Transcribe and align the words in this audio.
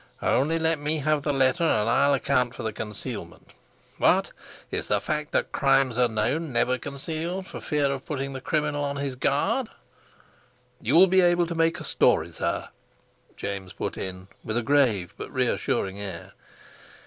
Only 0.23 0.57
let 0.57 0.79
me 0.79 0.97
have 0.97 1.21
the 1.21 1.31
letter, 1.31 1.63
and 1.63 1.87
I'll 1.87 2.15
account 2.15 2.55
for 2.55 2.63
the 2.63 2.73
concealment. 2.73 3.51
What? 3.99 4.31
Is 4.71 4.87
the 4.87 4.99
fact 4.99 5.31
that 5.31 5.51
crimes 5.51 5.95
are 5.95 6.07
known 6.07 6.51
never 6.51 6.79
concealed, 6.79 7.45
for 7.45 7.61
fear 7.61 7.91
of 7.91 8.03
putting 8.03 8.33
the 8.33 8.41
criminal 8.41 8.83
on 8.83 8.95
his 8.95 9.13
guard?" 9.15 9.67
"You'll 10.81 11.05
be 11.05 11.21
able 11.21 11.45
to 11.45 11.53
make 11.53 11.79
a 11.79 11.83
story, 11.83 12.31
sir," 12.31 12.69
James 13.37 13.73
put 13.73 13.95
in, 13.95 14.27
with 14.43 14.57
a 14.57 14.63
grave 14.63 15.13
but 15.19 15.31
reassuring 15.31 15.99
air. 16.01 16.31